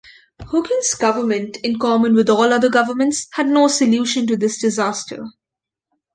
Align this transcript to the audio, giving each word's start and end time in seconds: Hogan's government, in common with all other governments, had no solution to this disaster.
Hogan's 0.43 0.95
government, 0.95 1.57
in 1.57 1.77
common 1.77 2.15
with 2.15 2.27
all 2.27 2.51
other 2.51 2.69
governments, 2.69 3.27
had 3.33 3.45
no 3.47 3.67
solution 3.67 4.25
to 4.25 4.35
this 4.35 4.59
disaster. 4.59 5.27